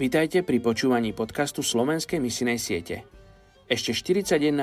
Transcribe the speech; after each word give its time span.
Vítajte 0.00 0.40
pri 0.40 0.64
počúvaní 0.64 1.12
podcastu 1.12 1.60
Slovenskej 1.60 2.24
misinej 2.24 2.56
siete. 2.56 3.04
Ešte 3.68 3.92
41% 3.92 4.56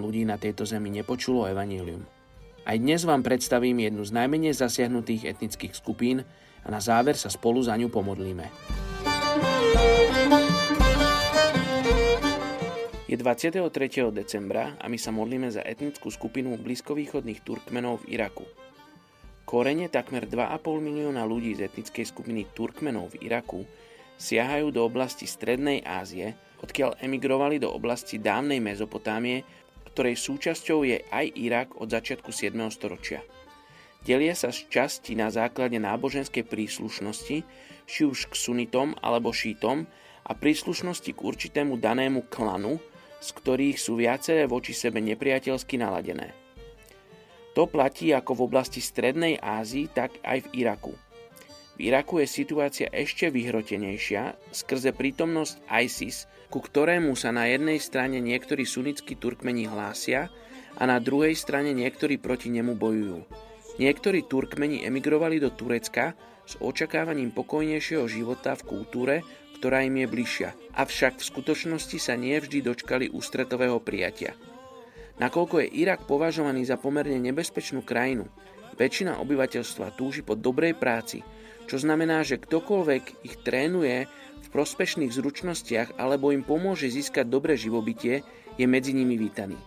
ľudí 0.00 0.24
na 0.24 0.40
tejto 0.40 0.64
zemi 0.64 0.88
nepočulo 0.88 1.44
evanílium. 1.44 2.08
Aj 2.64 2.72
dnes 2.72 3.04
vám 3.04 3.20
predstavím 3.20 3.84
jednu 3.84 4.00
z 4.08 4.16
najmenej 4.16 4.56
zasiahnutých 4.56 5.28
etnických 5.28 5.76
skupín 5.76 6.24
a 6.64 6.68
na 6.72 6.80
záver 6.80 7.20
sa 7.20 7.28
spolu 7.28 7.60
za 7.60 7.76
ňu 7.76 7.92
pomodlíme. 7.92 8.48
Je 13.12 13.16
23. 13.20 13.60
decembra 14.08 14.72
a 14.80 14.88
my 14.88 14.96
sa 14.96 15.12
modlíme 15.12 15.52
za 15.52 15.60
etnickú 15.68 16.08
skupinu 16.08 16.56
blízkovýchodných 16.56 17.44
Turkmenov 17.44 18.08
v 18.08 18.16
Iraku. 18.16 18.48
Korene 19.44 19.92
takmer 19.92 20.24
2,5 20.24 20.80
milióna 20.80 21.28
ľudí 21.28 21.60
z 21.60 21.68
etnickej 21.68 22.08
skupiny 22.08 22.48
Turkmenov 22.56 23.12
v 23.12 23.28
Iraku 23.28 23.68
siahajú 24.18 24.74
do 24.74 24.82
oblasti 24.82 25.24
Strednej 25.24 25.80
Ázie, 25.86 26.34
odkiaľ 26.58 26.98
emigrovali 26.98 27.62
do 27.62 27.70
oblasti 27.70 28.18
dávnej 28.18 28.58
Mezopotámie, 28.58 29.46
ktorej 29.94 30.18
súčasťou 30.18 30.84
je 30.84 30.98
aj 31.08 31.26
Irak 31.38 31.68
od 31.78 31.88
začiatku 31.90 32.34
7. 32.34 32.54
storočia. 32.74 33.22
Delia 34.02 34.34
sa 34.34 34.54
z 34.54 34.66
časti 34.70 35.18
na 35.18 35.30
základe 35.30 35.78
náboženskej 35.78 36.46
príslušnosti, 36.46 37.36
či 37.88 38.00
už 38.06 38.30
k 38.30 38.34
sunitom 38.34 38.94
alebo 39.02 39.34
šítom 39.34 39.86
a 40.28 40.32
príslušnosti 40.36 41.10
k 41.14 41.18
určitému 41.18 41.80
danému 41.80 42.30
klanu, 42.30 42.78
z 43.18 43.28
ktorých 43.34 43.78
sú 43.80 43.98
viaceré 43.98 44.46
voči 44.46 44.70
sebe 44.70 45.02
nepriateľsky 45.02 45.80
naladené. 45.80 46.30
To 47.58 47.66
platí 47.66 48.14
ako 48.14 48.38
v 48.38 48.44
oblasti 48.46 48.78
Strednej 48.78 49.34
Ázii, 49.42 49.90
tak 49.90 50.22
aj 50.22 50.46
v 50.46 50.62
Iraku. 50.62 50.94
V 51.78 51.86
Iraku 51.86 52.18
je 52.18 52.26
situácia 52.26 52.90
ešte 52.90 53.30
vyhrotenejšia 53.30 54.34
skrze 54.50 54.90
prítomnosť 54.90 55.62
ISIS, 55.70 56.26
ku 56.50 56.58
ktorému 56.58 57.14
sa 57.14 57.30
na 57.30 57.46
jednej 57.46 57.78
strane 57.78 58.18
niektorí 58.18 58.66
sunnickí 58.66 59.14
Turkmeni 59.14 59.70
hlásia 59.70 60.26
a 60.74 60.82
na 60.90 60.98
druhej 60.98 61.38
strane 61.38 61.70
niektorí 61.70 62.18
proti 62.18 62.50
nemu 62.50 62.74
bojujú. 62.74 63.22
Niektorí 63.78 64.26
Turkmeni 64.26 64.82
emigrovali 64.82 65.38
do 65.38 65.54
Turecka 65.54 66.18
s 66.42 66.58
očakávaním 66.58 67.30
pokojnejšieho 67.30 68.10
života 68.10 68.58
v 68.58 68.66
kultúre, 68.66 69.16
ktorá 69.62 69.86
im 69.86 70.02
je 70.02 70.06
bližšia, 70.10 70.50
avšak 70.74 71.22
v 71.22 71.28
skutočnosti 71.30 71.98
sa 72.02 72.18
nie 72.18 72.34
vždy 72.42 72.58
dočkali 72.58 73.06
ústretového 73.14 73.78
prijatia. 73.78 74.34
Nakoľko 75.22 75.62
je 75.62 75.78
Irak 75.78 76.10
považovaný 76.10 76.66
za 76.66 76.74
pomerne 76.74 77.22
nebezpečnú 77.22 77.86
krajinu, 77.86 78.26
väčšina 78.74 79.22
obyvateľstva 79.22 79.94
túži 79.94 80.26
po 80.26 80.34
dobrej 80.34 80.74
práci, 80.74 81.22
čo 81.68 81.76
znamená, 81.76 82.24
že 82.24 82.40
ktokoľvek 82.40 83.28
ich 83.28 83.36
trénuje 83.44 84.08
v 84.40 84.48
prospešných 84.48 85.12
zručnostiach 85.12 86.00
alebo 86.00 86.32
im 86.32 86.40
pomôže 86.40 86.88
získať 86.88 87.28
dobré 87.28 87.60
živobytie, 87.60 88.24
je 88.56 88.66
medzi 88.66 88.96
nimi 88.96 89.20
vítaný. 89.20 89.60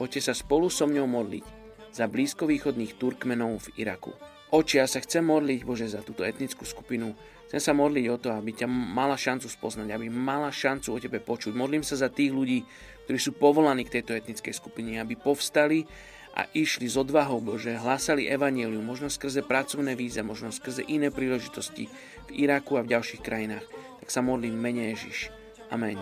Poďte 0.00 0.32
sa 0.32 0.34
spolu 0.34 0.72
so 0.72 0.88
mňou 0.88 1.04
modliť 1.04 1.44
za 1.92 2.08
blízkovýchodných 2.08 2.96
Turkmenov 2.96 3.68
v 3.68 3.84
Iraku. 3.84 4.16
Oči, 4.52 4.80
ja 4.80 4.88
sa 4.88 5.04
chcem 5.04 5.24
modliť, 5.24 5.60
Bože, 5.64 5.88
za 5.92 6.00
túto 6.00 6.24
etnickú 6.24 6.64
skupinu. 6.64 7.12
Chcem 7.48 7.60
sa 7.60 7.72
modliť 7.76 8.04
o 8.08 8.16
to, 8.16 8.28
aby 8.32 8.56
ťa 8.56 8.68
mala 8.68 9.16
šancu 9.16 9.48
spoznať, 9.48 9.92
aby 9.92 10.08
mala 10.08 10.48
šancu 10.48 10.96
o 10.96 10.98
tebe 11.00 11.20
počuť. 11.20 11.52
Modlím 11.52 11.84
sa 11.84 12.00
za 12.00 12.08
tých 12.08 12.32
ľudí, 12.32 12.64
ktorí 13.04 13.18
sú 13.20 13.36
povolaní 13.36 13.84
k 13.84 14.00
tejto 14.00 14.16
etnickej 14.16 14.56
skupine, 14.56 14.96
aby 15.00 15.16
povstali 15.20 15.84
a 16.32 16.48
išli 16.56 16.88
s 16.88 16.96
odvahou 16.96 17.44
Bože, 17.44 17.76
hlásali 17.76 18.28
evaníliu, 18.28 18.80
možno 18.80 19.12
skrze 19.12 19.44
pracovné 19.44 19.92
víza, 19.92 20.24
možno 20.24 20.48
skrze 20.48 20.80
iné 20.88 21.12
príležitosti 21.12 21.92
v 22.28 22.30
Iraku 22.32 22.80
a 22.80 22.84
v 22.84 22.96
ďalších 22.96 23.20
krajinách. 23.20 23.66
Tak 24.00 24.08
sa 24.08 24.24
modlím 24.24 24.56
mene 24.56 24.96
Ježiš. 24.96 25.28
Amen. 25.68 25.96